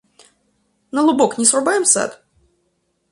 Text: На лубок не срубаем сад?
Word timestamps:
На 0.93 1.01
лубок 1.05 1.31
не 1.39 1.45
срубаем 1.49 1.85
сад? 1.93 2.11